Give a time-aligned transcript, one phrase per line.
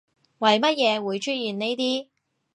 [0.39, 2.07] 為乜嘢會出現呢啲